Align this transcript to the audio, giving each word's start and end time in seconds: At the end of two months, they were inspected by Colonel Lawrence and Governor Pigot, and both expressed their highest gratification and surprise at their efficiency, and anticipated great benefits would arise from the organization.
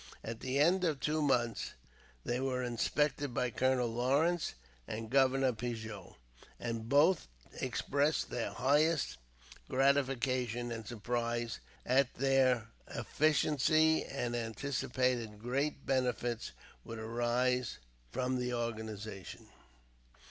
At 0.23 0.39
the 0.39 0.57
end 0.57 0.83
of 0.83 0.99
two 0.99 1.21
months, 1.21 1.73
they 2.25 2.39
were 2.39 2.63
inspected 2.63 3.35
by 3.35 3.51
Colonel 3.51 3.87
Lawrence 3.93 4.55
and 4.87 5.11
Governor 5.11 5.53
Pigot, 5.53 6.15
and 6.59 6.89
both 6.89 7.27
expressed 7.59 8.31
their 8.31 8.49
highest 8.49 9.17
gratification 9.69 10.71
and 10.71 10.87
surprise 10.87 11.59
at 11.85 12.15
their 12.15 12.69
efficiency, 12.87 14.03
and 14.03 14.35
anticipated 14.35 15.37
great 15.37 15.85
benefits 15.85 16.51
would 16.83 16.97
arise 16.97 17.77
from 18.09 18.39
the 18.39 18.55
organization. 18.55 19.49